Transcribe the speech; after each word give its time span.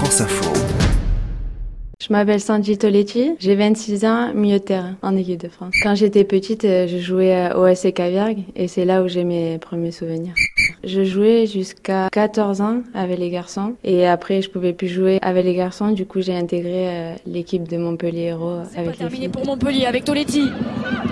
France 0.00 0.22
Info. 0.22 0.50
Je 2.00 2.10
m'appelle 2.10 2.40
Sandy 2.40 2.78
Toletti, 2.78 3.32
j'ai 3.38 3.54
26 3.54 4.06
ans, 4.06 4.32
milieu 4.32 4.58
de 4.58 4.64
terrain 4.64 4.96
en 5.02 5.14
équipe 5.14 5.38
de 5.38 5.48
France. 5.48 5.74
Quand 5.82 5.94
j'étais 5.94 6.24
petite, 6.24 6.64
euh, 6.64 6.88
je 6.88 6.96
jouais 6.96 7.52
au 7.54 7.66
SC 7.74 7.92
Caviargue 7.92 8.44
et 8.56 8.66
c'est 8.66 8.86
là 8.86 9.02
où 9.02 9.08
j'ai 9.08 9.24
mes 9.24 9.58
premiers 9.58 9.92
souvenirs. 9.92 10.32
Je 10.84 11.04
jouais 11.04 11.44
jusqu'à 11.46 12.08
14 12.12 12.62
ans 12.62 12.78
avec 12.94 13.18
les 13.18 13.28
garçons 13.28 13.74
et 13.84 14.06
après 14.06 14.40
je 14.40 14.48
pouvais 14.48 14.72
plus 14.72 14.88
jouer 14.88 15.18
avec 15.20 15.44
les 15.44 15.54
garçons. 15.54 15.90
Du 15.90 16.06
coup, 16.06 16.22
j'ai 16.22 16.34
intégré 16.34 16.88
euh, 16.88 17.14
l'équipe 17.26 17.68
de 17.68 17.76
Montpellier 17.76 18.28
Héros 18.28 18.60
avec 18.74 18.74
pas 18.74 18.80
les 18.80 18.88
filles. 18.92 18.96
terminé 18.96 19.28
pour 19.28 19.44
Montpellier 19.44 19.84
avec 19.84 20.04
Toletti. 20.06 20.48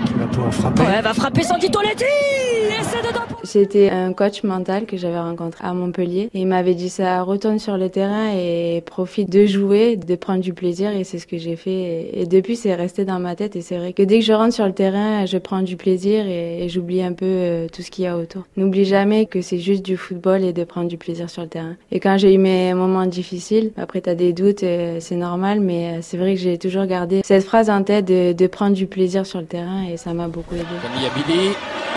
Qui 0.07 0.13
va 0.15 0.25
pouvoir 0.25 0.51
frapper. 0.51 0.81
Ouais, 0.81 0.93
elle 0.97 1.03
va 1.03 1.13
frapper 1.13 1.43
Sandy 1.43 1.69
Toletti 1.69 2.05
Et 2.05 2.83
c'est 2.83 3.07
dedans 3.07 3.28
C'était 3.49 3.89
un 3.89 4.13
coach 4.13 4.43
mental 4.43 4.85
que 4.85 4.95
j'avais 4.95 5.17
rencontré 5.19 5.65
à 5.65 5.73
Montpellier. 5.73 6.29
Et 6.35 6.41
il 6.41 6.45
m'avait 6.45 6.75
dit 6.75 6.87
ça 6.87 7.23
retourne 7.23 7.57
sur 7.57 7.77
le 7.77 7.89
terrain 7.89 8.31
et 8.31 8.83
profite 8.85 9.27
de 9.27 9.47
jouer, 9.47 9.95
de 9.95 10.15
prendre 10.15 10.41
du 10.41 10.53
plaisir. 10.53 10.91
Et 10.91 11.03
c'est 11.03 11.17
ce 11.17 11.25
que 11.25 11.39
j'ai 11.39 11.55
fait. 11.55 12.11
Et, 12.13 12.27
depuis 12.27 12.55
c'est 12.55 12.75
resté 12.75 13.05
dans 13.05 13.17
ma 13.17 13.35
tête. 13.35 13.55
Et 13.55 13.61
c'est 13.61 13.79
vrai 13.79 13.93
que 13.93 14.03
dès 14.03 14.19
que 14.19 14.25
je 14.25 14.33
rentre 14.33 14.53
sur 14.53 14.67
le 14.67 14.73
terrain, 14.73 15.25
je 15.25 15.39
prends 15.39 15.63
du 15.63 15.77
plaisir 15.77 16.27
et, 16.27 16.69
j'oublie 16.69 17.01
un 17.01 17.13
peu 17.13 17.25
euh, 17.25 17.67
tout 17.73 17.81
ce 17.81 17.89
qu'il 17.89 18.03
y 18.03 18.07
a 18.07 18.15
autour. 18.15 18.43
N'oublie 18.55 18.85
jamais 18.85 19.25
que 19.25 19.41
c'est 19.41 19.57
juste 19.57 19.83
du 19.83 19.97
football 19.97 20.43
et 20.43 20.53
de 20.53 20.63
prendre 20.63 20.87
du 20.87 20.97
plaisir 20.97 21.27
sur 21.31 21.41
le 21.41 21.47
terrain. 21.47 21.75
Et 21.91 21.99
quand 21.99 22.19
j'ai 22.19 22.35
eu 22.35 22.37
mes 22.37 22.75
moments 22.75 23.07
difficiles, 23.07 23.71
après 23.77 24.01
t'as 24.01 24.13
des 24.13 24.31
doutes, 24.31 24.61
euh, 24.61 24.97
c'est 24.99 25.15
normal. 25.15 25.59
Mais 25.59 25.87
euh, 25.87 25.99
c'est 26.03 26.17
vrai 26.17 26.35
que 26.35 26.39
j'ai 26.39 26.59
toujours 26.59 26.85
gardé 26.85 27.21
cette 27.23 27.45
phrase 27.45 27.71
en 27.71 27.81
tête 27.81 28.05
de, 28.05 28.31
de 28.31 28.45
prendre 28.45 28.75
du 28.75 28.85
plaisir 28.85 29.25
sur 29.25 29.39
le 29.39 29.47
terrain. 29.47 29.85
Et 29.91 29.97
ça 29.97 30.13
m'a 30.13 30.27
beaucoup 30.27 30.53
aidé. 30.53 30.65
Camille 30.83 31.07
Abili 31.07 31.47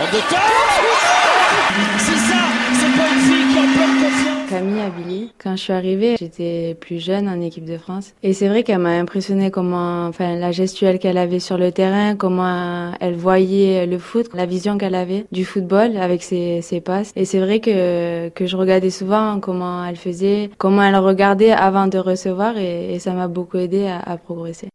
en 0.01 0.11
deux 0.11 0.19
temps 0.31 1.22
C'est 1.99 2.17
ça 2.17 2.43
C'est 2.75 2.97
pas 2.97 3.09
une 3.13 3.21
fille 3.21 3.53
qui 3.53 3.59
a 3.59 3.63
plein 3.63 3.89
de 3.89 4.49
Camille 4.53 4.81
Abili. 4.83 5.33
Quand 5.43 5.57
je 5.57 5.63
suis 5.63 5.73
arrivée, 5.73 6.17
j'étais 6.19 6.77
plus 6.79 7.03
jeune 7.03 7.27
en 7.27 7.41
équipe 7.41 7.65
de 7.65 7.79
France. 7.79 8.13
Et 8.23 8.35
c'est 8.35 8.49
vrai 8.49 8.65
qu'elle 8.65 8.81
m'a 8.81 8.91
impressionné 8.91 9.51
comment, 9.51 10.07
enfin, 10.07 10.37
la 10.37 10.53
gestuelle 10.53 10.99
qu'elle 10.99 11.17
avait 11.17 11.39
sur 11.39 11.57
le 11.57 11.73
terrain, 11.73 12.17
comment 12.17 12.93
elle 13.01 13.15
voyait 13.15 13.87
le 13.87 13.99
foot, 13.99 14.27
la 14.35 14.45
vision 14.45 14.77
qu'elle 14.77 14.95
avait 14.95 15.25
du 15.33 15.47
football 15.47 15.97
avec 15.97 16.23
ses, 16.23 16.61
ses 16.61 16.83
passes. 16.83 17.13
Et 17.17 17.25
c'est 17.25 17.41
vrai 17.41 17.61
que, 17.61 18.29
que 18.29 18.45
je 18.45 18.57
regardais 18.59 18.91
souvent 18.91 19.41
comment 19.41 19.87
elle 19.87 19.97
faisait, 19.97 20.51
comment 20.59 20.83
elle 20.83 20.97
regardait 20.97 21.53
avant 21.53 21.87
de 21.87 21.97
recevoir 21.97 22.59
et, 22.59 22.99
ça 22.99 23.13
m'a 23.13 23.29
beaucoup 23.29 23.57
aidé 23.57 23.89
à 23.89 24.17
progresser. 24.19 24.69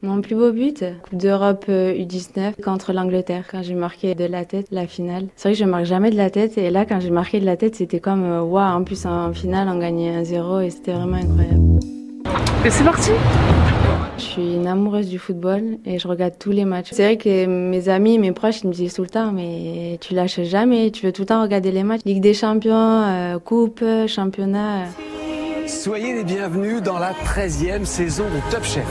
Mon 0.00 0.20
plus 0.20 0.34
beau 0.34 0.52
but, 0.52 0.84
Coupe 1.02 1.18
d'Europe 1.18 1.66
euh, 1.68 1.92
U19 1.94 2.60
contre 2.62 2.92
l'Angleterre, 2.92 3.44
quand 3.50 3.62
j'ai 3.62 3.74
marqué 3.74 4.14
de 4.14 4.24
la 4.24 4.44
tête 4.44 4.66
la 4.70 4.86
finale. 4.86 5.26
C'est 5.36 5.48
vrai 5.48 5.54
que 5.54 5.58
je 5.58 5.64
marque 5.64 5.84
jamais 5.84 6.10
de 6.10 6.16
la 6.16 6.30
tête 6.30 6.56
et 6.56 6.70
là 6.70 6.84
quand 6.86 7.00
j'ai 7.00 7.10
marqué 7.10 7.40
de 7.40 7.44
la 7.44 7.56
tête 7.56 7.76
c'était 7.76 8.00
comme 8.00 8.24
euh, 8.24 8.42
waouh, 8.42 8.76
en 8.78 8.84
plus 8.84 9.04
en 9.06 9.32
finale 9.32 9.68
on 9.68 9.78
gagnait 9.78 10.22
1-0 10.22 10.62
et 10.64 10.70
c'était 10.70 10.92
vraiment 10.92 11.16
incroyable. 11.16 11.80
Et 12.64 12.70
c'est 12.70 12.84
parti 12.84 13.10
Je 14.18 14.22
suis 14.22 14.54
une 14.54 14.66
amoureuse 14.66 15.08
du 15.08 15.18
football 15.18 15.78
et 15.84 15.98
je 15.98 16.08
regarde 16.08 16.34
tous 16.38 16.52
les 16.52 16.64
matchs. 16.64 16.88
C'est 16.92 17.04
vrai 17.04 17.16
que 17.16 17.46
mes 17.46 17.88
amis, 17.88 18.18
mes 18.18 18.32
proches, 18.32 18.62
ils 18.62 18.68
me 18.68 18.72
disent 18.72 18.94
tout 18.94 19.02
le 19.02 19.08
temps, 19.08 19.32
mais 19.32 19.98
tu 20.00 20.14
lâches 20.14 20.40
jamais, 20.42 20.90
tu 20.90 21.04
veux 21.06 21.12
tout 21.12 21.22
le 21.22 21.26
temps 21.26 21.42
regarder 21.42 21.72
les 21.72 21.82
matchs. 21.82 22.02
Ligue 22.06 22.22
des 22.22 22.34
champions, 22.34 22.72
euh, 22.74 23.38
coupe, 23.40 23.84
championnat. 24.06 24.82
euh. 24.82 25.11
Soyez 25.72 26.12
les 26.12 26.22
bienvenus 26.22 26.82
dans 26.82 26.98
la 26.98 27.12
13e 27.12 27.84
saison 27.86 28.24
de 28.24 28.52
Top 28.52 28.62
Chef. 28.62 28.86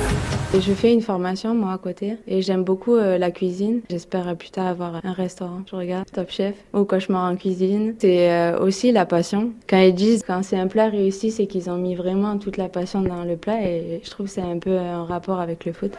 Je 0.53 0.73
fais 0.73 0.91
une 0.91 1.01
formation 1.01 1.53
moi 1.53 1.73
à 1.73 1.77
côté 1.77 2.17
et 2.27 2.41
j'aime 2.41 2.63
beaucoup 2.63 2.95
euh, 2.95 3.17
la 3.17 3.31
cuisine. 3.31 3.81
J'espère 3.89 4.27
euh, 4.27 4.33
plus 4.33 4.49
tard 4.49 4.67
avoir 4.67 4.99
un 5.05 5.13
restaurant. 5.13 5.61
Je 5.69 5.75
regarde 5.75 6.09
Top 6.11 6.31
Chef 6.31 6.55
ou 6.73 6.83
Cauchemar 6.83 7.31
en 7.31 7.37
cuisine. 7.37 7.95
C'est 7.99 8.31
euh, 8.31 8.59
aussi 8.59 8.91
la 8.91 9.05
passion. 9.05 9.51
Quand 9.69 9.79
ils 9.79 9.93
disent 9.93 10.23
quand 10.25 10.43
c'est 10.43 10.57
un 10.57 10.67
plat 10.67 10.89
réussi, 10.89 11.31
c'est 11.31 11.45
qu'ils 11.45 11.69
ont 11.69 11.77
mis 11.77 11.95
vraiment 11.95 12.37
toute 12.37 12.57
la 12.57 12.67
passion 12.67 13.01
dans 13.01 13.23
le 13.23 13.37
plat 13.37 13.61
et 13.61 14.01
je 14.03 14.09
trouve 14.09 14.25
que 14.25 14.31
c'est 14.33 14.41
un 14.41 14.57
peu 14.57 14.77
un 14.77 15.05
rapport 15.05 15.39
avec 15.39 15.63
le 15.65 15.73
foot. 15.73 15.93